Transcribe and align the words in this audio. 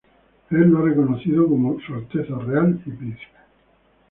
El 0.49 0.71
lo 0.71 0.79
ha 0.79 0.89
reconocido 0.89 1.47
como 1.47 1.79
Su 1.81 1.93
Alteza 1.93 2.35
Real 2.39 2.81
y 2.87 2.89
Príncipe. 2.89 3.37